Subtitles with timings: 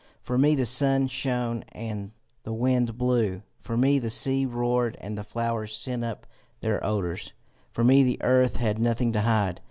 [0.23, 5.15] For me the sun shone and the wind blew; for me the sea roared and
[5.15, 6.25] the flowers sent up
[6.59, 7.33] their odours.
[7.71, 9.59] For me the earth had nothing to hide.